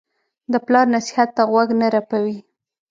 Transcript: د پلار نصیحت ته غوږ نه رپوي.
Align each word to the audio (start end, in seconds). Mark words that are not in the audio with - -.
د 0.51 0.53
پلار 0.65 0.85
نصیحت 0.95 1.29
ته 1.37 1.43
غوږ 1.49 1.69
نه 1.81 1.87
رپوي. 1.95 2.37